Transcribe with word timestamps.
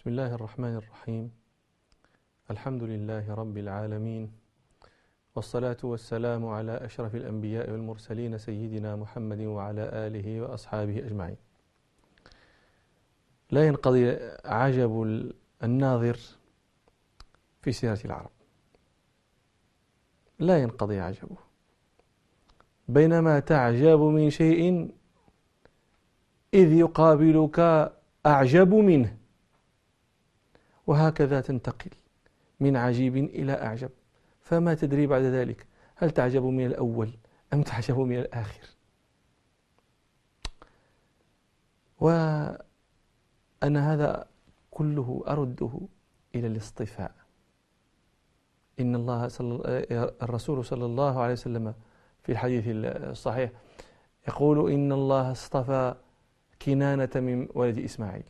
بسم 0.00 0.10
الله 0.10 0.34
الرحمن 0.34 0.76
الرحيم. 0.76 1.30
الحمد 2.50 2.82
لله 2.82 3.34
رب 3.34 3.56
العالمين. 3.58 4.32
والصلاة 5.36 5.76
والسلام 5.84 6.46
على 6.46 6.72
أشرف 6.72 7.14
الأنبياء 7.14 7.70
والمرسلين 7.70 8.38
سيدنا 8.38 8.96
محمد 8.96 9.40
وعلى 9.40 9.84
آله 9.92 10.40
وأصحابه 10.40 10.98
أجمعين. 10.98 11.36
لا 13.50 13.66
ينقضي 13.66 14.18
عجب 14.44 14.92
الناظر 15.62 16.18
في 17.62 17.72
سيرة 17.72 18.00
العرب. 18.04 18.30
لا 20.38 20.62
ينقضي 20.62 21.00
عجبه. 21.00 21.36
بينما 22.88 23.40
تعجب 23.40 24.00
من 24.00 24.30
شيء 24.30 24.90
إذ 26.54 26.72
يقابلك 26.72 27.58
أعجب 28.26 28.74
منه. 28.74 29.19
وهكذا 30.90 31.40
تنتقل 31.40 31.90
من 32.60 32.76
عجيب 32.76 33.16
إلى 33.16 33.52
أعجب. 33.52 33.90
فما 34.40 34.74
تدري 34.74 35.06
بعد 35.06 35.22
ذلك 35.22 35.66
هل 35.96 36.10
تعجب 36.10 36.42
من 36.42 36.66
الأول 36.66 37.10
أم 37.52 37.62
تعجب 37.62 37.98
من 37.98 38.18
الآخر. 38.18 38.66
وأنا 42.00 42.60
هذا 43.62 44.26
كله 44.70 45.24
أرده 45.28 45.80
إلى 46.34 46.46
الاصطفاء. 46.46 47.14
إن 48.80 48.94
الله 48.94 49.28
صلى 49.28 49.84
الرسول 50.22 50.64
صلى 50.64 50.84
الله 50.84 51.20
عليه 51.20 51.32
وسلم 51.32 51.74
في 52.22 52.32
الحديث 52.32 52.64
الصحيح 52.66 53.50
يقول 54.28 54.72
إن 54.72 54.92
الله 54.92 55.32
اصطفى 55.32 55.94
كنانة 56.62 57.10
من 57.14 57.48
ولد 57.54 57.78
إسماعيل. 57.78 58.24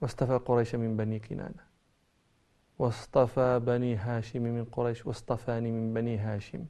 واصطفى 0.00 0.36
قريش 0.44 0.74
من 0.74 0.96
بني 0.96 1.18
كنانة. 1.18 1.70
واصطفى 2.78 3.60
بني 3.66 3.96
هاشم 3.96 4.42
من 4.42 4.64
قريش 4.64 5.06
واصطفاني 5.06 5.70
من 5.70 5.94
بني 5.94 6.18
هاشم 6.18 6.64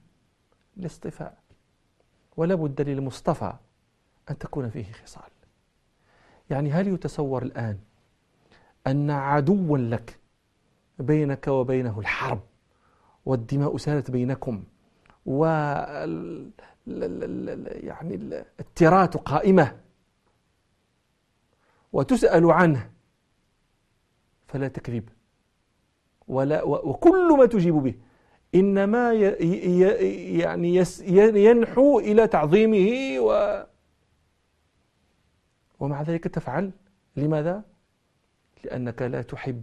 الاصطفاء 0.77 1.39
ولا 2.37 2.55
بد 2.55 2.81
للمصطفى 2.81 3.53
أن 4.31 4.39
تكون 4.39 4.71
فيه 4.71 4.93
خصال. 4.93 5.31
يعني 6.51 6.71
هل 6.71 6.89
يتصور 6.89 7.43
الآن 7.43 7.79
أن 8.87 9.11
عدوا 9.11 9.79
لك 9.79 10.19
بينك 10.99 11.49
وبينه 11.49 11.99
الحرب 11.99 12.41
والدماء 13.27 13.77
سالت 13.77 14.11
بينكم 14.11 14.65
و 15.27 15.45
يعني 17.67 18.15
الترات 18.61 19.17
قائمة 19.17 19.81
وتسأل 21.93 22.51
عنه 22.51 22.91
فلا 24.51 24.69
تكذب. 24.69 25.09
ولا 26.29 26.63
وكل 26.63 27.37
ما 27.39 27.47
تجيب 27.47 27.75
به. 27.75 27.95
إنما 28.55 29.13
يعني 29.13 30.85
ينحو 31.45 31.99
إلى 31.99 32.27
تعظيمه 32.27 33.19
و 33.21 33.63
ومع 35.81 36.03
ذلك 36.03 36.25
تفعل. 36.25 36.71
لماذا؟ 37.17 37.65
لأنك 38.65 39.03
لا 39.03 39.23
تحب 39.23 39.63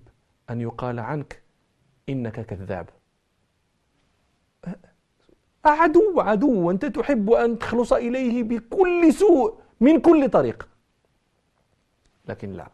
أن 0.50 0.62
يقال 0.62 1.00
عنك 1.00 1.42
إنك 2.10 2.46
كذاب. 2.46 2.90
عدو 5.66 6.20
عدو. 6.20 6.72
أنت 6.72 6.86
تحب 6.86 7.32
أن 7.32 7.60
تخلص 7.60 7.94
إليه 7.94 8.44
بكل 8.44 9.14
سوء 9.14 9.60
من 9.80 10.00
كل 10.00 10.30
طريق. 10.30 10.70
لكن 12.28 12.54
لا. 12.54 12.72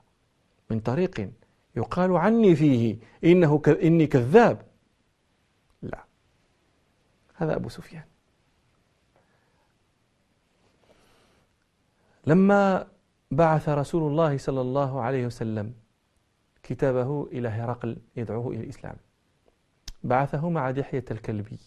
من 0.69 0.79
طريق 0.79 1.29
يقال 1.75 2.17
عني 2.17 2.55
فيه 2.55 2.97
إنه 3.23 3.59
ك... 3.59 3.69
إني 3.69 4.07
كذاب. 4.07 4.61
لا. 5.81 6.03
هذا 7.35 7.55
أبو 7.55 7.69
سفيان. 7.69 8.03
لما 12.25 12.87
بعث 13.31 13.69
رسول 13.69 14.11
الله 14.11 14.37
صلى 14.37 14.61
الله 14.61 15.01
عليه 15.01 15.25
وسلم 15.25 15.73
كتابه 16.63 17.27
إلى 17.31 17.47
هرقل 17.47 17.97
يدعوه 18.15 18.47
إلى 18.47 18.63
الإسلام 18.63 18.95
بعثه 20.03 20.49
مع 20.49 20.71
دحية 20.71 21.05
الكلبي. 21.11 21.59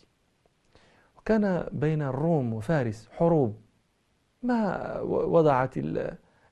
وكان 1.19 1.69
بين 1.72 2.02
الروم 2.02 2.52
وفارس 2.52 3.08
حروب. 3.12 3.60
ما 4.42 5.00
وضعت 5.00 5.75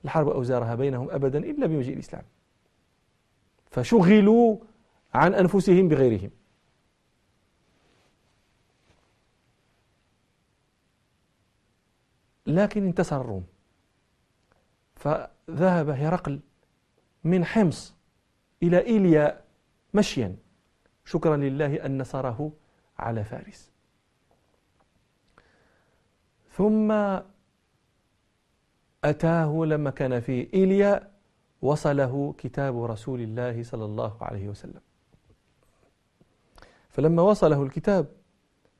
الحرب 0.05 0.27
أوزارها 0.27 0.75
بينهم 0.75 1.09
أبدا 1.09 1.39
إلا 1.39 1.67
بمجيء 1.67 1.93
الإسلام. 1.93 2.23
فشغلوا 3.75 4.57
عن 5.13 5.33
أنفسهم 5.33 5.87
بغيرهم. 5.87 6.29
لكن 12.47 12.85
انتصر 12.85 13.21
الروم. 13.21 13.45
فذهب 14.95 15.89
هرقل 15.89 16.39
من 17.23 17.45
حمص 17.45 17.95
إلى 18.63 18.85
إيليا 18.85 19.41
مشيا. 19.93 20.35
شكرا 21.05 21.37
لله 21.37 21.85
أن 21.85 22.01
نصره 22.01 22.51
على 22.97 23.23
فارس. 23.23 23.71
ثم 26.51 26.91
أتاه 29.03 29.65
لما 29.65 29.89
كان 29.89 30.19
في 30.19 30.53
إيليا 30.53 31.14
وصله 31.65 32.35
كتاب 32.37 32.83
رسول 32.83 33.19
الله 33.21 33.63
صلى 33.63 33.85
الله 33.85 34.13
عليه 34.21 34.49
وسلم. 34.49 34.81
فلما 36.89 37.21
وصله 37.21 37.63
الكتاب 37.63 38.05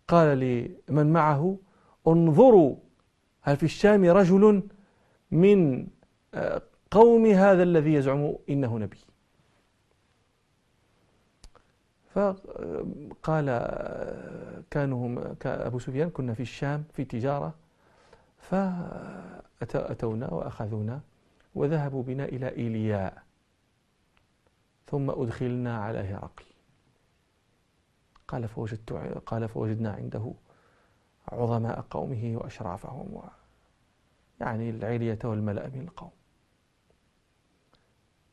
قال 0.07 0.39
لمن 0.39 1.13
معه 1.13 1.57
انظروا 2.07 2.75
هل 3.41 3.57
في 3.57 3.63
الشام 3.63 4.05
رجل 4.05 4.63
من 5.31 5.87
آه، 6.33 6.61
قوم 6.91 7.25
هذا 7.25 7.63
الذي 7.63 7.93
يزعم 7.93 8.35
إنه 8.49 8.77
نبي؟ 8.79 8.97
فقال 12.13 13.49
آه، 13.49 14.63
كانوا 14.71 15.33
ابو 15.45 15.79
سفيان 15.79 16.09
كنا 16.09 16.33
في 16.33 16.41
الشام 16.41 16.83
في 16.93 17.05
تجارة 17.05 17.53
فأتونا 18.37 20.33
وأخذونا. 20.33 21.01
وذهبوا 21.55 22.03
بنا 22.03 22.25
إلى 22.25 22.49
إيلياء 22.49 23.23
ثم 24.85 25.09
أدخلنا 25.09 25.77
على 25.77 25.99
هرقل. 25.99 26.45
قال 28.27 28.47
فوجدت 28.47 28.93
قال 29.25 29.49
فوجدنا 29.49 29.91
عنده 29.91 30.33
عظماء 31.27 31.81
قومه 31.81 32.37
وأشرافهم 32.37 33.13
و 33.13 33.23
يعني 34.39 34.69
العلية 34.69 35.19
والملأ 35.23 35.67
من 35.67 35.81
القوم. 35.81 36.11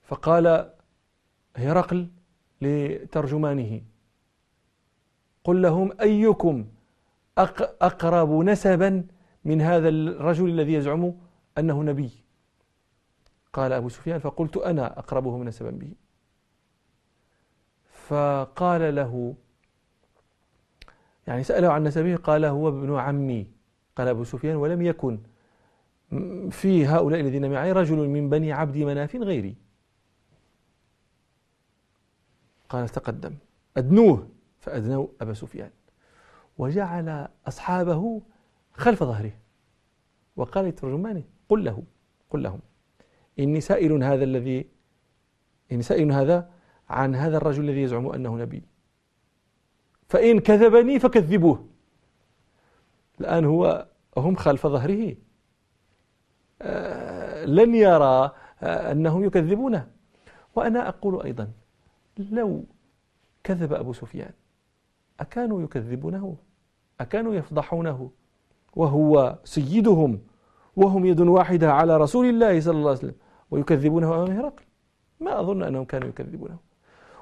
فقال 0.03 0.75
هرقل 1.57 2.11
لترجمانه 2.61 3.83
قل 5.45 5.63
لهم 5.63 5.93
أيكم 6.01 6.67
أقرب 7.39 8.31
نسبا 8.33 9.07
من 9.45 9.61
هذا 9.61 9.89
الرجل 9.89 10.49
الذي 10.49 10.73
يزعم 10.73 11.15
أنه 11.59 11.83
نبي؟ 11.83 12.22
قال 13.53 13.73
أبو 13.73 13.89
سفيان 13.89 14.19
فقلت 14.19 14.57
أنا 14.57 14.99
أقربه 14.99 15.45
نسبا 15.45 15.71
به 15.71 15.93
فقال 17.93 18.95
له 18.95 19.35
يعني 21.27 21.45
سأله 21.45 21.73
عن 21.73 21.85
نسبه 21.85 22.17
قال 22.17 22.45
هو 22.45 22.69
ابن 22.69 22.97
عمي. 22.97 23.51
قال 23.97 24.09
أبو 24.09 24.25
سفيان 24.25 24.57
ولم 24.57 24.83
يكن 24.83 25.19
في 26.51 26.87
هؤلاء 26.87 27.21
الذين 27.21 27.51
معي 27.51 27.73
رجل 27.73 28.09
من 28.09 28.31
بني 28.31 28.53
عبد 28.53 28.77
مناف 28.77 29.17
غيري. 29.17 29.57
قال 32.69 32.89
تقدم. 32.89 33.35
أدنوه 33.77 34.29
فأدنوا 34.61 35.07
أبا 35.21 35.35
سفيان. 35.35 35.71
وجعل 36.59 37.29
أصحابه 37.49 38.23
خلف 38.73 39.03
ظهره. 39.03 39.33
وقال 40.37 40.65
لترجمانه 40.65 41.25
قل 41.49 41.65
له 41.65 41.83
قل 42.31 42.43
لهم. 42.43 42.61
إني 43.39 43.61
سائل 43.61 44.03
هذا 44.03 44.25
الذي 44.25 44.67
إني 45.73 45.83
سائل 45.83 46.13
هذا 46.13 46.51
عن 46.89 47.15
هذا 47.15 47.37
الرجل 47.37 47.65
الذي 47.65 47.83
يزعم 47.83 48.07
أنه 48.07 48.37
نبي. 48.37 48.63
فإن 50.09 50.41
كذبني 50.41 50.99
فكذبوه. 50.99 51.67
الآن 53.21 53.45
هو 53.45 53.87
هم 54.17 54.37
خلف 54.37 54.67
ظهره. 54.67 55.17
آه، 56.63 57.45
لن 57.45 57.75
يرى 57.75 58.33
آه، 58.63 58.93
أنهم 58.93 59.25
يكذبونه. 59.25 59.91
وأنا 60.55 60.89
أقول 60.89 61.23
أيضا 61.23 61.53
لو 62.19 62.65
كذب 63.45 63.73
أبو 63.73 63.93
سفيان 63.93 64.33
أكانوا 65.21 65.63
يكذبونه؟ 65.63 66.37
أكانوا 67.01 67.35
يفضحونه؟ 67.35 68.11
وهو 68.77 69.39
سيدهم 69.45 70.21
وهم 70.77 71.07
يد 71.07 71.21
واحدة 71.21 71.73
على 71.73 71.97
رسول 71.97 72.27
الله 72.27 72.61
صلى 72.61 72.77
الله 72.77 72.89
عليه 72.89 72.99
وسلم 72.99 73.15
ويكذبونه 73.51 74.15
أمام 74.15 74.31
هرقل. 74.31 74.65
ما 75.21 75.41
أظن 75.41 75.63
أنهم 75.63 75.85
كانوا 75.85 76.09
يكذبونه. 76.09 76.57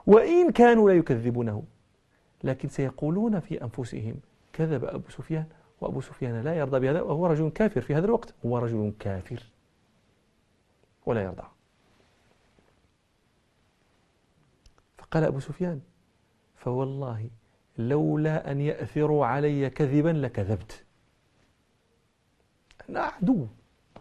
وإن 0.06 0.50
كانوا 0.50 0.90
لا 0.90 0.96
يكذبونه 0.96 1.62
لكن 2.44 2.68
سيقولون 2.68 3.40
في 3.40 3.62
أنفسهم 3.62 4.14
كذب 4.52 4.84
أبو 4.84 5.10
سفيان 5.10 5.44
وأبو 5.80 6.00
سفيان 6.00 6.40
لا 6.40 6.54
يرضى 6.54 6.80
بهذا 6.80 7.00
وهو 7.00 7.26
رجل 7.26 7.50
كافر 7.50 7.80
في 7.80 7.94
هذا 7.94 8.06
الوقت. 8.06 8.34
هو 8.46 8.58
رجل 8.58 8.92
كافر 8.98 9.42
ولا 11.06 11.22
يرضى. 11.22 11.46
فقال 14.98 15.24
أبو 15.24 15.40
سفيان 15.40 15.80
فوالله 16.56 17.30
لولا 17.78 18.50
أن 18.52 18.60
يأثروا 18.60 19.26
علي 19.26 19.70
كذبا 19.70 20.08
لكذبت. 20.08 20.84
أنا 22.90 23.00
عدو 23.00 23.46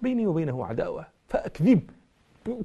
بيني 0.02 0.28
وبينه 0.28 0.66
عداوة 0.66 1.06
فأكذب. 1.28 1.90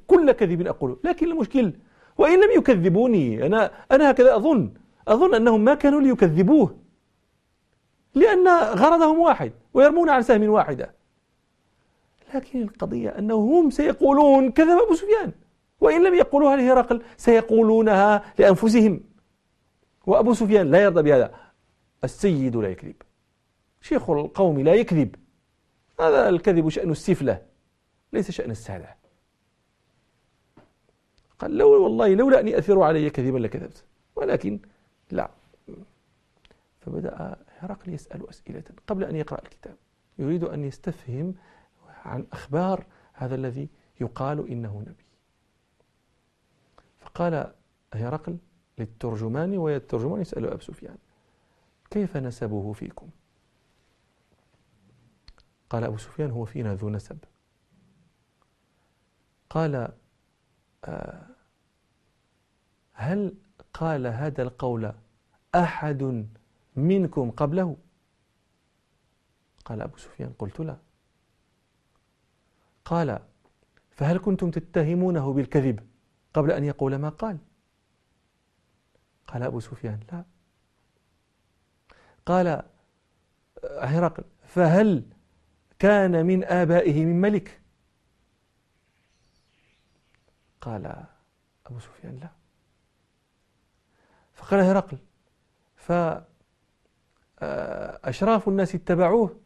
كل 0.07 0.33
كذب 0.33 0.67
أقوله 0.67 0.97
لكن 1.05 1.31
المشكل 1.31 1.73
وإن 2.19 2.45
لم 2.45 2.59
يكذبوني 2.59 3.47
أنا 3.47 3.71
أنا 3.93 4.11
هكذا 4.11 4.37
أظن. 4.37 4.71
أظن 5.09 5.35
أنهم 5.35 5.65
ما 5.65 5.75
كانوا 5.75 6.01
ليكذبوه. 6.01 6.77
لأن 8.15 8.49
غرضهم 8.49 9.19
واحد 9.19 9.53
ويرمون 9.75 10.09
عن 10.09 10.23
سهم 10.23 10.49
واحدة. 10.49 10.91
لكن 12.35 12.63
القضية 12.63 13.09
أنهم 13.19 13.71
سيقولون 13.71 14.51
كذب 14.51 14.79
أبو 14.87 14.95
سفيان. 14.95 15.33
وإن 15.81 16.03
لم 16.03 16.15
يقولوها 16.15 16.57
لهرقل 16.57 17.03
سيقولونها 17.17 18.25
لأنفسهم. 18.39 19.01
وأبو 20.07 20.35
سفيان 20.35 20.71
لا 20.71 20.83
يرضى 20.83 21.03
بهذا. 21.03 21.35
السيد 22.05 22.57
لا 22.57 22.69
يكذب. 22.69 22.95
شيخ 23.81 24.11
القوم 24.11 24.61
لا 24.61 24.75
يكذب. 24.75 25.15
هذا 26.01 26.29
الكذب 26.29 26.69
شأن 26.69 26.91
السفلة 26.91 27.47
ليس 28.13 28.31
شأن 28.31 28.51
السادة. 28.51 28.97
قال 31.39 31.59
لو 31.59 31.83
والله 31.83 32.15
لولا 32.15 32.41
أن 32.41 32.49
يأثروا 32.49 32.87
علي 32.87 33.11
كذبا 33.11 33.39
لكذبت 33.39 33.85
ولكن 34.17 34.61
لا. 35.11 35.31
فبدأ 36.81 37.37
هرقل 37.59 37.93
يسأل 37.93 38.29
أسئلة 38.29 38.65
قبل 38.87 39.05
أن 39.05 39.17
يقرأ 39.17 39.43
الكتاب. 39.43 39.77
يريد 40.19 40.45
أن 40.45 40.65
يستفهم 40.65 41.35
عن 42.05 42.27
أخبار 42.33 42.87
هذا 43.13 43.35
الذي 43.35 43.69
يقال 44.01 44.49
إنه 44.49 44.81
نبي. 44.81 45.05
فقال 46.99 47.53
هرقل 47.95 48.39
للترجمان 48.79 49.59
والترجمان 49.59 50.21
يسأل 50.21 50.47
أبو 50.47 50.61
سفيان 50.61 50.97
كيف 51.91 52.17
نسبه 52.17 52.73
فيكم؟ 52.73 53.09
قال 55.75 55.85
أبو 55.85 55.97
سفيان 55.97 56.31
هو 56.31 56.45
فينا 56.45 56.75
ذو 56.75 56.91
نسب. 56.91 57.19
قال 59.51 59.93
آه، 60.85 61.27
هل 62.93 63.35
قال 63.73 64.07
هذا 64.07 64.43
القول 64.43 64.95
أحد 65.55 66.29
منكم 66.77 67.31
قبله؟ 67.31 67.77
قال 69.65 69.83
أبو 69.83 69.97
سفيان 69.97 70.33
قلت 70.39 70.61
لا. 70.61 70.79
قال 72.85 73.19
فهل 73.91 74.19
كنتم 74.19 74.51
تتهمونه 74.51 75.33
بالكذب 75.33 75.81
قبل 76.35 76.51
أن 76.51 76.65
يقول 76.65 76.97
ما 76.97 77.09
قال؟ 77.09 77.39
قال 79.27 79.43
أبو 79.43 79.61
سفيان 79.61 80.01
لا. 80.13 80.25
قال 82.27 82.63
هرقل 83.65 84.25
فهل 84.43 85.14
كان 85.79 86.27
من 86.27 86.45
آبائه 86.45 87.05
من 87.05 87.21
ملك. 87.21 87.61
قال 90.61 91.07
أبو 91.67 91.79
سفيان 91.79 92.17
لا. 92.17 92.31
فقال 94.35 94.61
هرقل 94.61 94.99
فأشراف 97.37 98.49
الناس 98.49 98.75
اتبعوه 98.75 99.41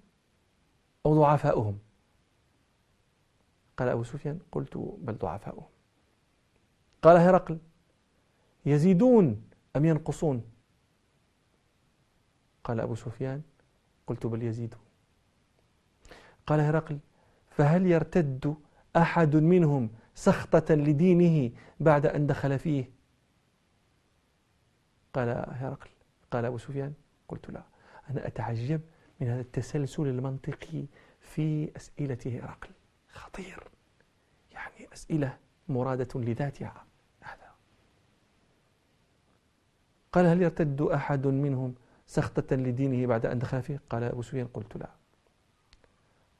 أو 1.07 1.15
ضعفاؤهم؟ 1.15 1.79
قال 3.77 3.89
أبو 3.89 4.05
سفيان 4.05 4.39
قلت 4.53 4.77
بل 4.77 5.19
ضعفاؤهم. 5.19 5.69
قال 7.03 7.17
هرقل 7.17 7.59
يزيدون 8.67 9.51
أم 9.77 9.85
ينقصون؟ 9.85 10.51
قال 12.65 12.81
أبو 12.81 12.95
سفيان 12.95 13.43
قلت 14.07 14.27
بل 14.27 14.43
يزيدون. 14.43 14.81
قال 16.49 16.61
هرقل 16.61 16.99
فهل 17.51 17.87
يرتد 17.87 18.57
أحد 18.97 19.37
منهم 19.37 19.91
سخطة 20.15 20.75
لدينه 20.75 21.51
بعد 21.81 22.07
أن 22.07 22.27
دخل 22.27 22.59
فيه؟ 22.59 22.91
قال 25.15 25.29
هرقل 25.49 25.91
قال 26.31 26.45
أبو 26.45 26.59
سفيان 26.59 26.93
قلت 27.29 27.51
لا 27.51 27.63
أنا 28.11 28.27
أتعجب 28.27 28.81
من 29.21 29.29
هذا 29.29 29.41
التسلسل 29.41 30.03
المنطقي 30.03 30.85
في 31.21 31.77
أسئلة 31.77 32.19
هرقل. 32.27 32.71
خطير. 33.13 33.69
يعني 34.53 34.93
أسئلة 34.93 35.37
مرادة 35.69 36.21
لذاتها. 36.21 36.85
هذا. 37.21 37.51
قال 40.13 40.27
هل 40.27 40.43
يرتد 40.43 40.81
أحد 40.81 41.27
منهم 41.27 41.75
سخطة 42.07 42.57
لدينه 42.57 43.07
بعد 43.07 43.27
أن 43.27 43.39
دخل 43.39 43.63
فيه؟ 43.63 43.81
قال 43.91 44.03
أبو 44.03 44.23
سفيان 44.23 44.47
قلت 44.47 44.77
لا. 44.77 44.98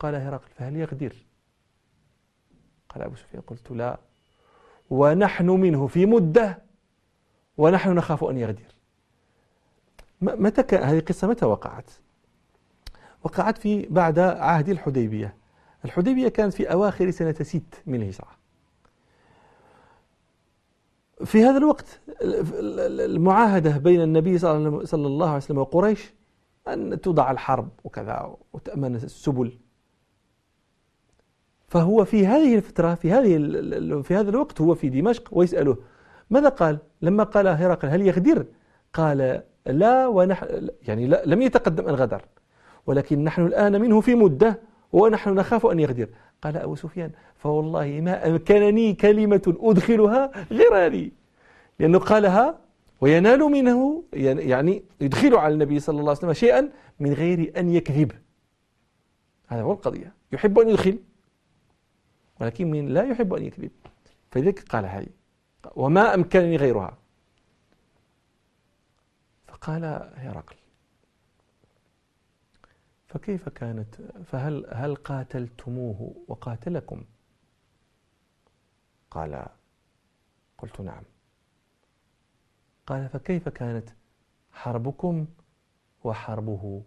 قال 0.01 0.15
هرقل 0.15 0.49
فهل 0.57 0.77
يغدر 0.77 1.17
قال 2.89 3.03
أبو 3.03 3.17
سفيان 3.17 3.43
قلت 3.43 3.71
لا. 3.71 3.99
ونحن 4.91 5.51
منه 5.51 5.87
في 5.87 6.07
مدة 6.07 6.63
ونحن 7.59 7.95
نخاف 7.95 8.25
أن 8.25 8.39
يغدر. 8.39 8.75
متى 10.21 10.63
كان 10.63 10.83
هذه 10.83 10.99
القصة 10.99 11.29
متى 11.29 11.47
وقعت؟ 11.47 11.91
وقعت 13.25 13.59
في 13.59 13.87
بعد 13.87 14.19
عهد 14.19 14.69
الحديبية. 14.69 15.35
الحديبية 15.85 16.29
كانت 16.29 16.55
في 16.55 16.73
أواخر 16.73 17.11
سنة 17.11 17.33
ست 17.33 17.83
من 17.87 18.03
الهجرة. 18.03 18.39
في 21.25 21.45
هذا 21.45 21.59
الوقت 21.59 22.01
المعاهدة 22.21 23.79
بين 23.79 24.03
النبي 24.03 24.39
صلى 24.39 25.07
الله 25.07 25.29
عليه 25.29 25.37
وسلم 25.37 25.59
وقريش 25.59 26.13
أن 26.69 27.01
توضع 27.01 27.31
الحرب 27.31 27.69
وكذا 27.85 28.37
وتأمن 28.53 28.95
السبل. 28.95 29.59
فهو 31.69 32.05
في 32.05 32.27
هذه 32.27 32.55
الفترة 32.55 32.95
في 32.95 33.13
هذه 33.13 33.37
في 34.03 34.15
هذا 34.15 34.31
الوقت 34.31 34.61
هو 34.61 34.75
في 34.75 34.89
دمشق 34.89 35.29
ويسأله 35.33 35.77
ماذا 36.31 36.49
قال؟ 36.49 36.79
لما 37.03 37.25
قال 37.25 37.47
هرقل 37.47 37.89
هل 37.89 38.03
يغدر؟ 38.03 38.47
قال 38.95 39.43
لا 39.67 40.07
ونحن 40.07 40.69
يعني 40.89 41.07
لا 41.07 41.23
لم 41.27 41.43
يتقدم 41.43 41.89
أن 41.89 41.95
غدر 41.95 42.25
ولكن 42.87 43.25
نحن 43.25 43.47
الآن 43.47 43.81
منه 43.81 44.01
في 44.01 44.15
مدة 44.15 44.61
ونحن 44.93 45.35
نخاف 45.35 45.67
أن 45.67 45.81
يغدر. 45.81 46.09
قال 46.43 46.57
أبو 46.57 46.75
سفيان 46.75 47.11
فوالله 47.37 48.01
ما 48.01 48.27
أمكنني 48.27 48.95
كلمة 48.95 49.57
أدخلها 49.61 50.31
غير 50.51 50.87
هذه. 50.87 51.11
لأنه 51.79 51.99
قالها 51.99 52.59
وينال 53.01 53.41
منه 53.41 54.03
يعني 54.13 54.85
يدخل 55.01 55.35
على 55.35 55.55
النبي 55.55 55.81
صلى 55.81 56.01
الله 56.01 56.11
عليه 56.11 56.19
وسلم 56.19 56.33
شيئا 56.33 56.71
من 57.01 57.13
غير 57.13 57.53
أن 57.57 57.71
يكذب. 57.71 58.13
هذا 59.47 59.63
هو 59.63 59.73
القضية. 59.73 60.15
يحب 60.33 60.59
أن 60.59 60.69
يدخل. 60.69 60.99
ولكن 62.41 62.71
من 62.71 62.89
لا 62.89 63.03
يحب 63.03 63.35
أن 63.35 63.45
يكذب. 63.45 63.71
فلذلك 64.31 64.69
قال 64.69 64.87
هذه. 64.87 65.09
وما 65.77 66.15
أمكنني 66.15 66.57
غيرها. 66.57 66.99
فقال 69.49 69.85
هرقل 70.17 70.57
فكيف 73.09 73.49
كانت؟ 73.49 73.95
فهل 74.25 74.67
هل 74.73 74.95
قاتلتموه 74.97 76.25
وقاتلكم؟ 76.29 77.05
قال 79.11 79.47
قلت 80.59 80.81
نعم. 80.81 81.03
قال 82.87 83.09
فكيف 83.09 83.49
كانت 83.49 83.91
حربكم 84.53 85.27
وحربه؟ 86.05 86.83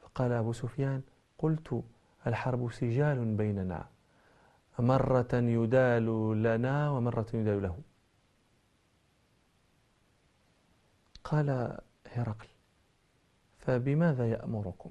فقال 0.00 0.32
أبو 0.32 0.52
سفيان 0.52 1.02
قلت 1.38 1.82
الحرب 2.26 2.72
سجال 2.72 3.36
بيننا. 3.36 3.88
مرة 4.78 5.28
يدال 5.34 6.06
لنا 6.42 6.90
ومرة 6.90 7.26
يدال 7.34 7.62
له. 7.62 7.78
قال 11.24 11.78
هرقل 12.12 12.48
فبماذا 13.58 14.30
يأمركم؟ 14.30 14.90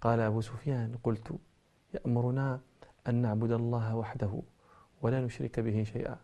قال 0.00 0.20
أبو 0.20 0.40
سفيان 0.40 0.98
قلت 1.02 1.38
يأمرنا 1.94 2.60
أن 3.08 3.14
نعبد 3.14 3.52
الله 3.52 3.96
وحده 3.96 4.42
ولا 5.02 5.20
نشرك 5.20 5.60
به 5.60 5.82
شيئا 5.82 6.16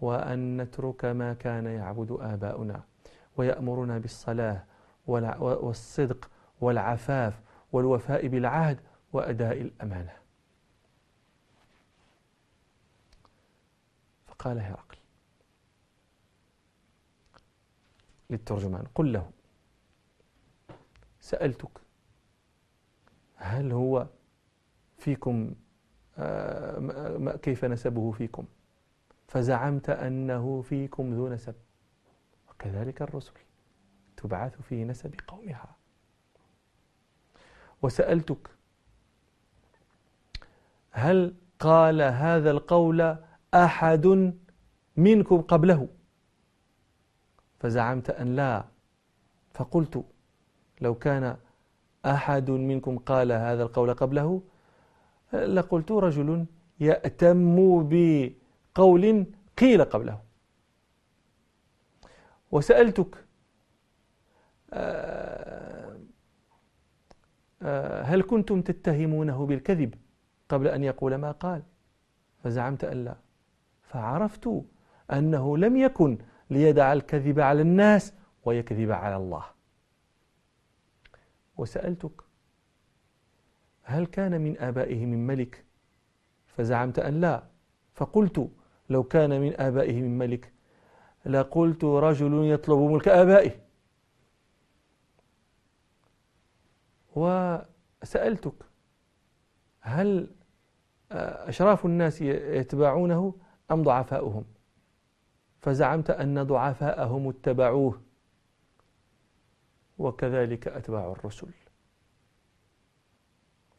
وأن 0.00 0.56
نترك 0.62 1.04
ما 1.04 1.34
كان 1.34 1.66
يعبد 1.66 2.16
آباؤنا 2.20 2.82
ويأمرنا 3.36 3.98
بالصلاة 3.98 4.64
والصدق 5.06 6.30
والعفاف 6.60 7.40
والوفاء 7.72 8.26
بالعهد 8.26 8.80
وأداء 9.12 9.60
الأمانة. 9.60 10.16
قال 14.38 14.58
هرقل 14.58 14.96
للترجمان 18.30 18.84
قل 18.94 19.12
له 19.12 19.30
سألتك 21.20 21.80
هل 23.36 23.72
هو 23.72 24.06
فيكم 24.98 25.54
آه، 26.18 27.36
كيف 27.36 27.64
نسبه 27.64 28.10
فيكم؟ 28.12 28.44
فزعمت 29.28 29.90
أنه 29.90 30.62
فيكم 30.62 31.14
ذو 31.14 31.28
نسب. 31.28 31.54
وكذلك 32.50 33.02
الرسل 33.02 33.32
تبعث 34.16 34.60
في 34.60 34.84
نسب 34.84 35.14
قومها. 35.28 35.76
وسألتك 37.82 38.50
هل 40.90 41.34
قال 41.58 42.02
هذا 42.02 42.50
القول 42.50 43.16
أحد 43.54 44.34
منكم 44.96 45.40
قبله؟ 45.40 45.88
فزعمت 47.60 48.10
أن 48.10 48.36
لا 48.36 48.64
فقلت 49.54 50.04
لو 50.80 50.94
كان 50.94 51.36
أحد 52.06 52.50
منكم 52.50 52.98
قال 52.98 53.32
هذا 53.32 53.62
القول 53.62 53.94
قبله 53.94 54.42
لقلت 55.32 55.90
رجل 55.92 56.46
يأتم 56.80 57.56
بقول 57.88 59.26
قيل 59.58 59.84
قبله. 59.84 60.20
وسألتك 62.52 63.24
آه، 64.72 65.19
هل 68.02 68.22
كنتم 68.22 68.62
تتهمونه 68.62 69.46
بالكذب 69.46 69.94
قبل 70.48 70.68
أن 70.68 70.84
يقول 70.84 71.14
ما 71.14 71.30
قال؟ 71.30 71.62
فزعمت 72.44 72.84
أن 72.84 73.04
لا. 73.04 73.16
فعرفت 73.82 74.62
أنه 75.12 75.58
لم 75.58 75.76
يكن 75.76 76.18
ليدع 76.50 76.92
الكذب 76.92 77.40
على 77.40 77.62
الناس 77.62 78.14
ويكذب 78.44 78.90
على 78.90 79.16
الله. 79.16 79.44
وسألتك 81.56 82.22
هل 83.82 84.06
كان 84.06 84.40
من 84.40 84.58
آبائه 84.58 85.06
من 85.06 85.26
ملك؟ 85.26 85.64
فزعمت 86.46 86.98
أن 86.98 87.20
لا. 87.20 87.42
فقلت 87.94 88.50
لو 88.90 89.02
كان 89.02 89.40
من 89.40 89.60
آبائه 89.60 90.02
من 90.02 90.18
ملك 90.18 90.52
لقلت 91.26 91.84
رجل 91.84 92.44
يطلب 92.44 92.78
ملك 92.78 93.08
آبائه. 93.08 93.69
وسألتك 97.16 98.54
هل 99.80 100.30
أشراف 101.12 101.86
الناس 101.86 102.20
يتبعونه 102.20 103.34
أم 103.70 103.82
ضعفاؤهم؟ 103.82 104.44
فزعمت 105.60 106.10
أن 106.10 106.42
ضعفاءهم 106.42 107.28
اتبعوه. 107.28 108.02
وكذلك 109.98 110.68
أتباع 110.68 111.12
الرسل. 111.12 111.50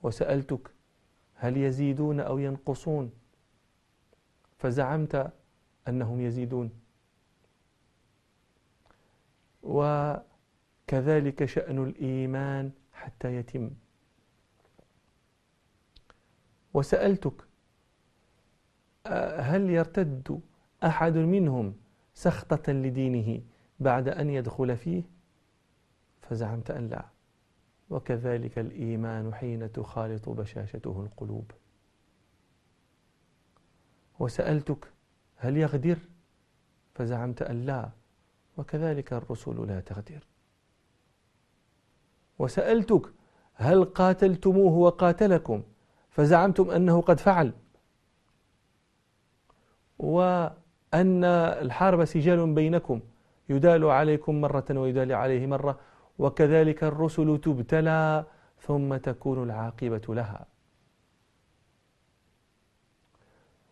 وسألتك 0.03 0.71
هل 1.35 1.57
يزيدون 1.57 2.19
أو 2.19 2.37
ينقصون؟ 2.37 3.11
فزعمت 4.57 5.33
أنهم 5.87 6.21
يزيدون. 6.21 6.71
وكذلك 9.63 11.45
شأن 11.45 11.83
الإيمان 11.83 12.71
حتى 13.01 13.35
يتم. 13.35 13.71
وسألتك 16.73 17.47
هل 19.39 19.69
يرتد 19.69 20.41
أحد 20.83 21.17
منهم 21.17 21.75
سخطة 22.13 22.71
لدينه 22.71 23.41
بعد 23.79 24.07
أن 24.07 24.29
يدخل 24.29 24.77
فيه؟ 24.77 25.03
فزعمت 26.21 26.71
أن 26.71 26.87
لا. 26.87 27.05
وكذلك 27.89 28.59
الإيمان 28.59 29.33
حين 29.33 29.71
تخالط 29.71 30.29
بشاشته 30.29 31.01
القلوب. 31.01 31.51
وسألتك 34.19 34.91
هل 35.35 35.57
يغدر؟ 35.57 35.99
فزعمت 36.93 37.41
أن 37.41 37.65
لا. 37.65 37.89
وكذلك 38.57 39.13
الرسل 39.13 39.67
لا 39.67 39.79
تغدر. 39.79 40.30
وسألتك 42.39 43.13
هل 43.53 43.85
قاتلتموه 43.85 44.73
وقاتلكم؟ 44.73 45.63
فزعمتم 46.09 46.71
أنه 46.71 47.01
قد 47.01 47.19
فعل. 47.19 47.53
وأن 49.99 51.23
الحرب 51.23 52.05
سجال 52.05 52.53
بينكم 52.53 53.01
يدال 53.49 53.85
عليكم 53.85 54.41
مرة 54.41 54.65
ويدال 54.69 55.11
عليه 55.13 55.47
مرة 55.47 55.79
وكذلك 56.19 56.83
الرسل 56.83 57.41
تبتلى 57.43 58.25
ثم 58.61 58.95
تكون 58.95 59.43
العاقبة 59.43 60.15
لها. 60.15 60.45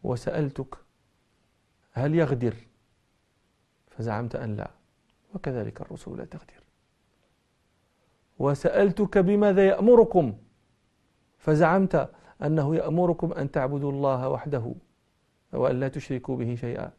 وسألتك 0.03 0.77
هل 1.93 2.15
يغدر؟ 2.15 2.55
فزعمت 3.91 4.35
أن 4.35 4.55
لا 4.55 4.71
وكذلك 5.35 5.81
الرسل 5.81 6.17
لا 6.17 6.25
تغدر. 6.25 6.68
وسألتك 8.39 9.17
بماذا 9.17 9.65
يأمركم؟ 9.65 10.33
فزعمت 11.37 12.09
أنه 12.43 12.75
يأمركم 12.75 13.33
أن 13.33 13.51
تعبدوا 13.51 13.91
الله 13.91 14.29
وحده 14.29 14.73
وأن 15.53 15.79
لا 15.79 15.87
تشركوا 15.87 16.37
به 16.37 16.55
شيئا 16.55 16.91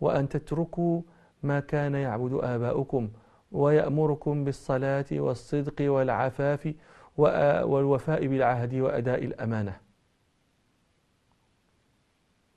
وأن 0.00 0.28
تتركوا 0.28 1.02
ما 1.42 1.60
كان 1.60 1.94
يعبد 1.94 2.32
آباؤكم 2.42 3.10
ويأمركم 3.52 4.44
بالصلاة 4.44 5.04
والصدق 5.12 5.92
والعفاف 5.92 6.74
والوفاء 7.16 8.26
بالعهد 8.26 8.74
وأداء 8.74 9.24
الأمانة. 9.24 9.80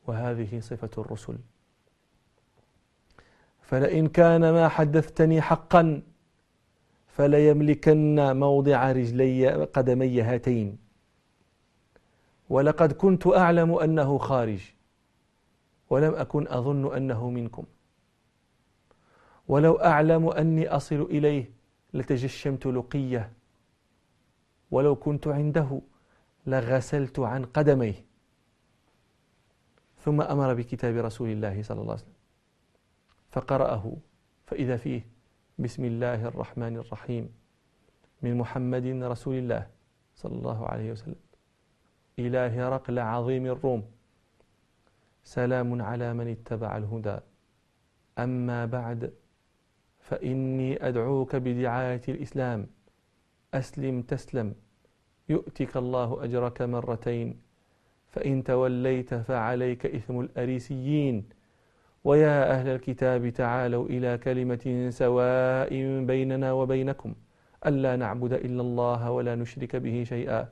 وهذه 0.08 0.60
صفة 0.60 0.90
الرسل. 0.98 1.38
فلئن 3.62 4.08
كان 4.08 4.42
ما 4.42 4.68
حدثتني 4.68 5.42
حقا 5.42 6.02
فليملكن 7.16 8.38
موضع 8.40 8.92
رجلي 8.92 9.48
قدمي 9.64 10.22
هاتين. 10.22 10.78
ولقد 12.50 12.92
كنت 12.92 13.28
أعلم 13.28 13.74
أنه 13.74 14.18
خارج 14.18 14.62
ولم 15.90 16.16
أكن 16.16 16.48
أظن 16.48 16.96
أنه 16.96 17.30
منكم. 17.30 17.64
ولو 19.48 19.76
أعلم 19.76 20.30
أني 20.30 20.68
أصل 20.68 21.02
إليه 21.02 21.52
لتجشمت 21.94 22.66
لقية 22.66 23.32
ولو 24.72 24.96
كنت 24.96 25.28
عنده 25.28 25.82
لغسلت 26.48 27.20
عن 27.20 27.46
قدميه. 27.46 28.06
ثم 30.00 30.22
أمر 30.22 30.54
بكتاب 30.54 30.96
رسول 30.96 31.30
الله 31.30 31.64
صلى 31.64 31.82
الله 31.82 31.92
عليه 31.92 32.02
وسلم 32.02 32.14
فقرأه 33.32 33.98
فإذا 34.46 34.78
فيه 34.78 35.15
بسم 35.60 35.86
الله 35.86 36.28
الرحمن 36.28 36.78
الرحيم. 36.78 37.30
من 38.22 38.38
محمد 38.38 38.86
رسول 38.86 39.36
الله 39.36 39.68
صلى 40.16 40.36
الله 40.36 40.68
عليه 40.68 40.92
وسلم. 40.92 41.22
إلى 42.20 42.38
هرقل 42.38 43.00
عظيم 43.00 43.46
الروم. 43.46 43.84
سلام 45.24 45.82
على 45.82 46.14
من 46.14 46.28
اتبع 46.28 46.78
الهدى. 46.78 47.18
أما 48.20 48.66
بعد 48.66 49.14
فإني 50.00 50.88
أدعوك 50.88 51.36
بدعاية 51.36 52.02
الإسلام. 52.08 52.68
أسلم 53.54 54.02
تسلم. 54.02 54.56
يؤتك 55.30 55.78
الله 55.78 56.24
أجرك 56.24 56.62
مرتين. 56.62 57.42
فإن 58.08 58.44
توليت 58.44 59.14
فعليك 59.14 59.86
إثم 59.86 60.20
الأريسيين. 60.20 61.30
ويا 62.06 62.52
أهل 62.52 62.68
الكتاب 62.68 63.30
تعالوا 63.30 63.86
إلى 63.86 64.18
كلمة 64.18 64.90
سواء 64.90 65.70
بيننا 66.06 66.52
وبينكم. 66.52 67.16
ألا 67.66 67.96
نعبد 67.96 68.34
إلا 68.34 68.62
الله 68.62 69.12
ولا 69.12 69.36
نشرك 69.36 69.76
به 69.76 70.04
شيئا. 70.04 70.48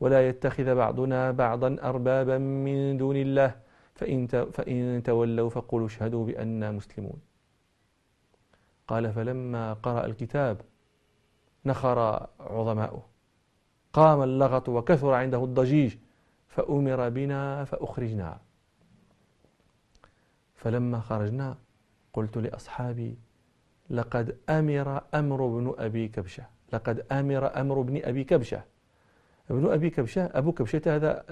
ولا 0.00 0.28
يتخذ 0.28 0.74
بعضنا 0.74 1.30
بعضا 1.30 1.76
أربابا 1.82 2.38
من 2.38 2.96
دون 2.96 3.16
الله. 3.16 3.54
فإن, 3.94 4.26
فإن 4.26 5.02
تولوا 5.04 5.48
فقولوا 5.48 5.86
اشهدوا 5.86 6.26
بأننا 6.26 6.70
مسلمون. 6.70 7.20
قال 8.88 9.12
فلما 9.12 9.72
قرأ 9.72 10.06
الكتاب 10.06 10.56
نخر 11.66 12.26
عظماؤه. 12.40 13.02
قام 13.92 14.22
اللغط 14.22 14.68
وكثر 14.68 15.12
عنده 15.12 15.44
الضجيج. 15.44 15.94
فأمر 16.48 17.08
بنا 17.08 17.64
فأخرجنا. 17.64 18.45
فلما 20.66 21.00
خرجنا 21.00 21.58
قلت 22.12 22.36
لأصحابي 22.38 23.18
لقد 23.90 24.36
أمر 24.48 25.02
أمر 25.14 25.46
بن 25.46 25.74
أبي 25.78 26.08
كبشة 26.08 26.46
لقد 26.72 27.06
أمر 27.12 27.60
أمر 27.60 27.80
بن 27.80 28.00
أبي 28.04 28.24
كبشة. 28.24 28.64
ابن 29.50 29.72
أبي 29.72 29.90
كبشة 29.90 30.24
أبو 30.24 30.52
كبشة 30.52 30.82
هذا 30.86 31.24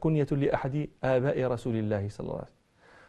كنية 0.00 0.26
لأحد 0.30 0.88
آباء 1.04 1.44
رسول 1.44 1.76
الله 1.76 2.08
صلى 2.08 2.24
الله 2.24 2.34
عليه 2.34 2.46
وسلم. 2.46 2.56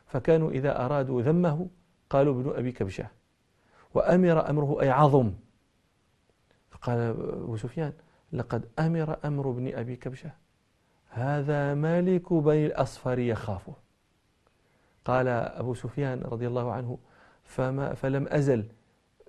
فكانوا 0.05 0.51
إذا 0.51 0.85
أرادوا 0.85 1.21
ذمه 1.21 1.67
قالوا 2.09 2.41
ابن 2.41 2.53
أبي 2.55 2.71
كبشة. 2.71 3.07
وأمر 3.93 4.49
أمره 4.49 4.81
أي 4.81 4.89
عظم. 4.89 5.33
قال 6.81 6.99
أبو 6.99 7.57
سفيان 7.57 7.93
لقد 8.33 8.65
أمر 8.79 9.17
أمر 9.25 9.49
ابن 9.49 9.75
أبي 9.75 9.95
كبشة 9.95 10.31
هذا 11.09 11.73
مالك 11.73 12.33
بني 12.33 12.65
الأصفر 12.65 13.19
يخافه. 13.19 13.86
قال 15.07 15.27
أبو 15.27 15.73
سفيان 15.73 16.21
رضي 16.21 16.47
الله 16.47 16.71
عنه 16.71 16.97
فما 17.43 17.93
فلم 17.93 18.27
أزل 18.27 18.65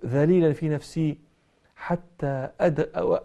ذليلا 0.05 0.53
في 0.53 0.69
نفسي 0.69 1.17
حتى 1.75 2.49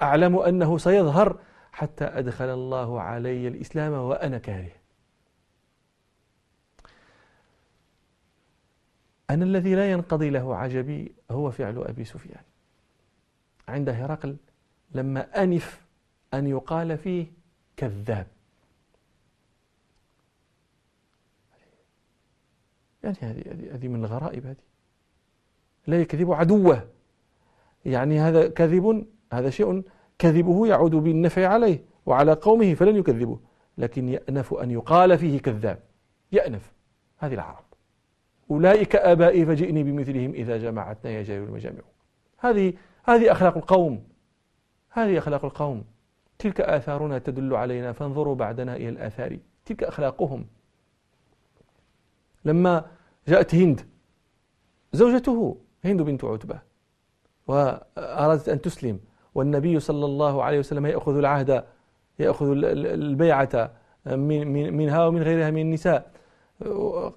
أعلم 0.02 0.38
أنه 0.38 0.78
سيظهر 0.78 1.38
حتى 1.72 2.04
أدخل 2.04 2.44
الله 2.44 3.00
علي 3.00 3.48
الإسلام 3.48 3.92
وأنا 3.92 4.38
كاره. 4.38 4.72
أنا 9.30 9.44
الذي 9.44 9.74
لا 9.74 9.90
ينقضي 9.92 10.30
له 10.30 10.56
عجبي 10.56 11.12
هو 11.30 11.50
فعل 11.50 11.78
أبي 11.78 12.04
سفيان. 12.04 12.42
عند 13.68 13.88
هرقل 13.88 14.36
لما 14.92 15.42
أنف 15.42 15.86
أن 16.34 16.46
يقال 16.46 16.98
فيه 16.98 17.26
كذاب. 17.76 18.26
يعني 23.04 23.16
هذه 23.22 23.74
هذه 23.74 23.88
من 23.88 24.04
الغرائب 24.04 24.46
هذه. 24.46 24.56
لا 25.86 26.00
يكذب 26.00 26.32
عدوه. 26.32 26.88
يعني 27.84 28.20
هذا 28.20 28.48
كذب 28.48 29.06
هذا 29.32 29.50
شيء 29.50 29.82
كذبه 30.18 30.66
يعود 30.66 30.94
بالنفع 30.94 31.46
عليه 31.46 31.84
وعلى 32.06 32.32
قومه 32.32 32.74
فلن 32.74 32.96
يكذبه 32.96 33.38
لكن 33.78 34.08
يأنف 34.08 34.54
أن 34.54 34.70
يقال 34.70 35.18
فيه 35.18 35.40
كذاب. 35.40 35.78
يأنف. 36.32 36.72
هذه 37.18 37.34
العرب. 37.34 37.64
أولئك 38.50 38.96
آبائي 38.96 39.46
فجئني 39.46 39.82
بمثلهم 39.82 40.30
إذا 40.34 40.58
جمعتنا 40.58 41.10
يا 41.10 41.22
جاي 41.22 41.38
المجامع. 41.38 41.80
هذه 42.38 42.72
هذه 43.04 43.32
أخلاق 43.32 43.56
القوم. 43.56 44.04
هذه 44.90 45.18
أخلاق 45.18 45.44
القوم. 45.44 45.84
تلك 46.38 46.60
آثارنا 46.60 47.18
تدل 47.18 47.54
علينا. 47.54 47.92
فانظروا 47.92 48.34
بعدنا 48.34 48.76
إلى 48.76 48.88
الآثار. 48.88 49.38
تلك 49.64 49.84
أخلاقهم. 49.84 50.46
لما 52.44 52.84
جاءت 53.28 53.54
هند. 53.54 53.80
زوجته 54.92 55.56
هند 55.84 56.02
بنت 56.02 56.24
عتبة 56.24 56.58
وأرادت 57.46 58.48
أن 58.48 58.60
تسلم 58.60 59.00
والنبي 59.34 59.80
صلى 59.80 60.04
الله 60.04 60.42
عليه 60.42 60.58
وسلم 60.58 60.86
يأخذ 60.86 61.16
العهد 61.16 61.64
يأخذ 62.18 62.46
البيعة 62.56 63.72
منها 64.06 65.06
ومن 65.06 65.22
غيرها 65.22 65.50
من 65.50 65.60
النساء. 65.60 66.13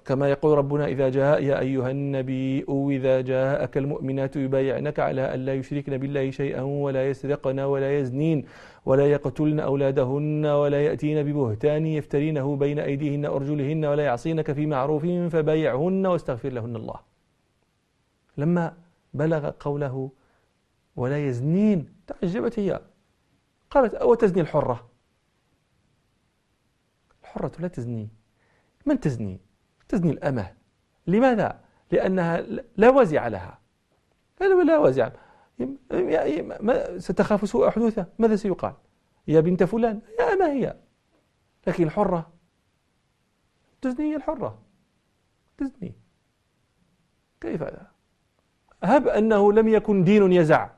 كما 0.04 0.30
يقول 0.30 0.58
ربنا 0.58 0.86
إذا 0.86 1.08
جاء 1.08 1.42
يا 1.42 1.58
أيها 1.60 1.90
النبي 1.90 2.64
إذا 2.68 3.20
جاءك 3.20 3.76
المؤمنات 3.78 4.36
يبايعنك 4.36 4.98
على 4.98 5.34
أن 5.34 5.44
لا 5.44 5.54
يشركن 5.54 5.98
بالله 5.98 6.30
شيئا 6.30 6.62
ولا 6.62 7.10
يسرقن 7.10 7.60
ولا 7.60 7.98
يزنين 7.98 8.44
ولا 8.86 9.06
يقتلن 9.06 9.60
أولادهن 9.60 10.46
ولا 10.46 10.84
يأتين 10.84 11.22
ببهتان 11.22 11.86
يفترينه 11.86 12.56
بين 12.56 12.78
أيديهن 12.78 13.24
أرجلهن 13.24 13.84
ولا 13.84 14.04
يعصينك 14.04 14.52
في 14.52 14.66
معروف 14.66 15.06
فبايعهن 15.06 16.06
واستغفر 16.06 16.48
لهن 16.48 16.76
الله. 16.76 17.00
لما 18.36 18.76
بلغ 19.14 19.50
قوله 19.50 20.10
ولا 20.96 21.26
يزنين 21.26 21.94
تعجبت 22.06 22.58
هي. 22.58 22.80
قالت 23.70 23.94
أو 23.94 24.14
تزني 24.14 24.40
الحرة؟ 24.40 24.88
الحرة 27.22 27.52
لا 27.58 27.68
تزني. 27.68 28.17
من 28.88 29.00
تزني؟ 29.00 29.40
تزني 29.88 30.10
الأمة. 30.10 30.54
لماذا؟ 31.06 31.60
لأنها 31.92 32.40
لا 32.76 32.90
وازع 32.90 33.28
لها. 33.28 33.58
لا 34.40 34.78
وازع. 34.78 35.10
ستخاف 36.98 37.48
سوء 37.48 37.70
حدوثه 37.70 38.06
ماذا 38.18 38.36
سيقال؟ 38.36 38.74
يا 39.28 39.40
بنت 39.40 39.64
فلان. 39.64 40.00
يا 40.20 40.32
أما 40.32 40.52
هي. 40.52 40.76
لكن 41.66 41.84
الحرة؟ 41.84 42.32
تزني 43.80 44.16
الحرة. 44.16 44.62
تزني. 45.58 45.94
كيف 47.40 47.62
هذا؟ 47.62 47.86
هب 48.84 49.08
أنه 49.08 49.52
لم 49.52 49.68
يكن 49.68 50.04
دين 50.04 50.32
يزع. 50.32 50.70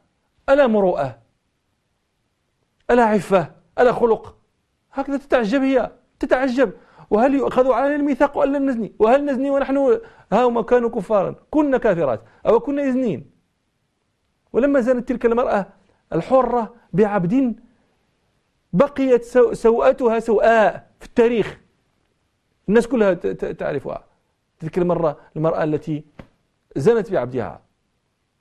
ألا 0.48 0.66
مروءة؟ 0.66 1.22
ألا 2.90 3.04
عفة؟ 3.04 3.54
ألا 3.78 3.92
خلق؟ 3.92 4.36
هكذا 4.92 5.16
تتعجب 5.16 5.60
هي. 5.60 5.92
تتعجب. 6.18 6.72
وهل 7.10 7.34
يؤخذ 7.34 7.72
علينا 7.72 7.96
الميثاق 7.96 8.38
أن 8.38 8.52
لن 8.52 8.70
نزني؟ 8.70 8.92
وهل 8.98 9.24
نزني 9.24 9.50
ونحن 9.50 10.00
ها 10.32 10.62
كانوا 10.62 10.90
كفارا؟ 10.90 11.34
كنا 11.50 11.78
كافرات. 11.78 12.20
أو 12.46 12.60
كنا 12.60 12.82
يزنين 12.82 13.30
ولما 14.52 14.80
زنت 14.80 15.08
تلك 15.08 15.26
المرأة 15.26 15.66
الحرة 16.12 16.74
بعبد 16.92 17.60
بقيت 18.72 19.24
سوءتها 19.52 20.18
سوءاء 20.18 20.90
في 21.00 21.06
التاريخ. 21.06 21.60
الناس 22.68 22.86
كلها 22.86 23.14
تعرفها. 23.52 24.04
تلك 24.58 24.78
المرة 24.78 25.20
المرأة 25.36 25.64
التي 25.64 26.04
زنت 26.76 27.12
بعبدها. 27.12 27.62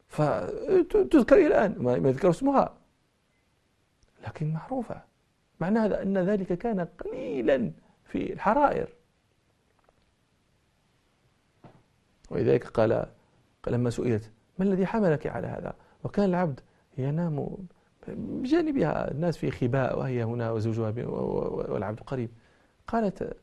فتذكر 0.08 1.36
إلى 1.36 1.48
الآن. 1.48 1.76
ما 1.80 2.10
يذكر 2.10 2.30
اسمها. 2.30 2.74
لكن 4.28 4.54
معروفة. 4.54 5.02
معنى 5.60 5.80
هذا 5.80 6.02
أن 6.02 6.18
ذلك 6.18 6.54
كان 6.54 6.88
قليلا. 7.06 7.72
في 8.10 8.34
الحرائر. 8.34 8.94
ولذلك 12.30 12.68
قال 12.68 13.06
لما 13.68 13.90
سئلت 13.90 14.32
ما 14.60 14.66
الذي 14.66 14.86
حملك 14.86 15.28
على 15.28 15.48
هذا؟ 15.48 15.76
وكان 16.04 16.30
العبد 16.30 16.60
ينام 16.98 17.58
بجانبها 18.08 19.12
الناس 19.12 19.38
في 19.38 19.52
خباء 19.52 20.00
وهي 20.00 20.24
هنا 20.24 20.52
وزوجها 20.52 21.08
والعبد 21.70 22.00
قريب. 22.00 22.30
قالت 22.88 23.38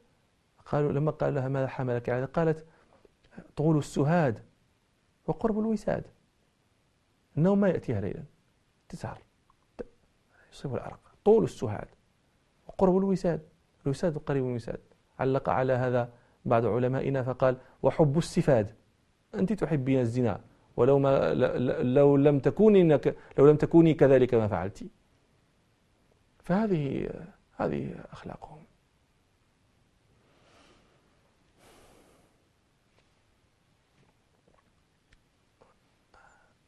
قالوا 0.67 0.93
لما 0.93 1.11
قال 1.11 1.35
لها 1.35 1.49
ماذا 1.49 1.67
حملك 1.67 2.09
على 2.09 2.25
قالت 2.25 2.67
طول 3.57 3.79
السهاد 3.79 4.43
وقرب 5.27 5.59
الوساد. 5.59 6.05
النوم 7.37 7.61
ما 7.61 7.69
يأتيها 7.69 8.01
ليلا 8.01 8.25
تسهر 8.89 9.19
يصيب 10.53 10.75
الأرق. 10.75 11.01
طول 11.25 11.45
السهاد 11.45 11.89
وقرب 12.67 12.97
الوساد. 12.97 13.41
الوساد 13.87 14.19
قريب 14.19 14.43
من 14.43 14.51
الوساد 14.51 14.81
علق 15.19 15.49
على 15.49 15.73
هذا 15.73 16.09
بعض 16.45 16.67
علمائنا 16.67 17.23
فقال 17.23 17.57
وحب 17.83 18.19
السفاد. 18.19 18.75
أنت 19.35 19.53
تحبين 19.53 20.01
الزنا. 20.01 20.41
ولو 20.77 20.99
ما 20.99 21.35
لو 21.83 22.17
لم 22.17 22.39
تكوني 22.39 23.01
لو 23.39 23.47
لم 23.51 23.57
تكوني 23.57 23.95
كذلك 23.95 24.35
ما 24.35 24.49
فعلت. 24.49 24.85
فهذه 26.45 27.11
هذه 27.57 27.95
أخلاقهم. 28.13 28.63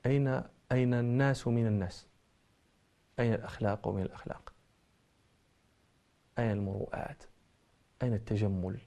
أين 0.06 0.42
أين 0.72 0.94
الناس 0.94 1.48
من 1.48 1.66
الناس؟ 1.66 2.06
أين 3.18 3.34
الأخلاق 3.34 3.88
من 3.88 4.02
الأخلاق؟ 4.02 4.52
أين 6.38 6.50
المروءات؟ 6.50 7.24
أين 8.02 8.14
التجمل؟ 8.14 8.80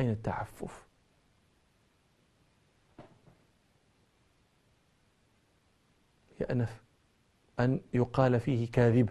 أين 0.00 0.10
التعفف؟ 0.10 0.86
يأنف 6.40 6.82
أن 7.60 7.80
يقال 7.94 8.40
فيه 8.40 8.70
كاذب. 8.70 9.10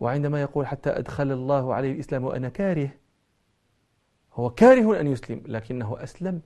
وعندما 0.00 0.42
يقول 0.42 0.66
حتى 0.66 0.90
أدخل 0.90 1.32
الله 1.32 1.74
عليه 1.74 1.92
الإسلام 1.92 2.24
وأنا 2.24 2.48
كاره 2.48 2.90
هو 4.32 4.50
كاره 4.50 5.00
أن 5.00 5.06
يسلم 5.06 5.42
لكنه 5.46 6.02
أسلم 6.02 6.42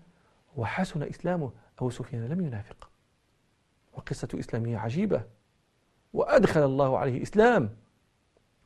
وحسن 0.57 1.03
إسلامه 1.03 1.53
أبو 1.79 1.91
سفيان 1.91 2.29
لم 2.29 2.47
ينافق. 2.47 2.91
وقصة 3.93 4.29
إسلامه 4.35 4.79
عجيبة. 4.79 5.23
وأدخل 6.13 6.65
الله 6.65 6.99
عليه 6.99 7.17
الإسلام. 7.17 7.77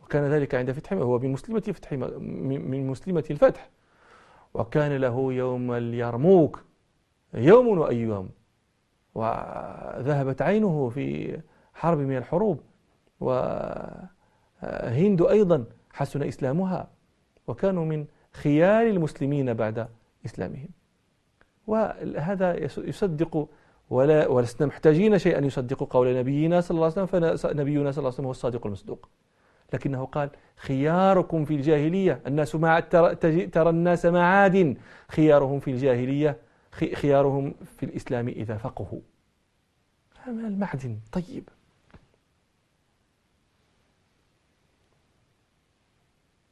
وكان 0.02 0.24
ذلك 0.24 0.54
عند 0.54 0.72
فتح 0.72 0.92
هو 0.92 1.18
من 1.18 1.32
مسلمة 1.32 1.60
فتح 1.60 1.92
من 1.92 2.86
مسلمة 2.86 3.24
الفتح. 3.30 3.70
وكان 4.54 4.96
له 4.96 5.32
يوم 5.32 5.72
اليرموك 5.72 6.64
يوم 7.34 7.78
وأيام. 7.78 8.28
وذهبت 9.14 10.42
عينه 10.42 10.88
في 10.88 11.40
حرب 11.74 11.98
من 11.98 12.16
الحروب. 12.16 12.60
وهند 13.20 14.02
أيضا 15.22 15.64
حسن 15.92 16.22
إسلامها. 16.22 16.90
وكانوا 17.46 17.84
من 17.84 18.06
خيار 18.32 18.86
المسلمين 18.86 19.54
بعد 19.54 19.88
إسلامهم. 20.26 20.68
وهذا 21.66 22.64
يصدق 22.78 23.48
ولا 23.90 24.28
ولسنا 24.28 24.66
محتاجين 24.66 25.18
شيئا 25.18 25.44
يصدق 25.44 25.92
قول 25.92 26.16
نبينا 26.16 26.60
صلى 26.60 26.74
الله 26.74 26.92
عليه 26.96 27.02
وسلم. 27.02 27.36
فنبينا 27.36 27.90
صلى 27.92 27.98
الله 27.98 28.08
عليه 28.08 28.14
وسلم 28.14 28.24
هو 28.24 28.30
الصادق 28.30 28.66
المصدوق. 28.66 29.08
لكنه 29.72 30.04
قال 30.04 30.30
خياركم 30.56 31.44
في 31.44 31.54
الجاهلية 31.54 32.20
الناس 32.26 32.54
مع 32.54 32.80
ترى, 32.80 33.14
ترى 33.46 33.70
الناس 33.70 34.06
معاد 34.06 34.76
خيارهم 35.08 35.61
في 35.61 35.70
الجاهلية 35.70 36.38
خيارهم 36.94 37.54
في 37.78 37.87
الإسلام 37.87 38.28
إذا 38.28 38.56
فقهوا. 38.56 39.00
هذا 40.22 40.48
المعدن. 40.48 41.00
طيب. 41.12 41.48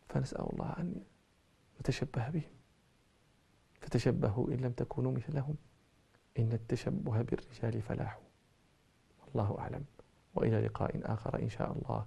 فنسأل 0.08 0.46
الله 0.52 0.74
أن 0.78 0.94
نتشبه 1.80 2.28
بهم. 2.28 2.50
فتشبهوا 3.80 4.48
إن 4.48 4.56
لم 4.56 4.72
تكونوا 4.72 5.12
مثلهم. 5.12 5.56
إن 6.38 6.52
التشبه 6.52 7.22
بالرجال 7.22 7.82
فلاح. 7.82 8.18
والله 9.26 9.58
أعلم. 9.58 9.84
وإلى 10.34 10.60
لقاء 10.60 11.00
آخر 11.04 11.38
إن 11.42 11.48
شاء 11.48 11.72
الله. 11.72 12.06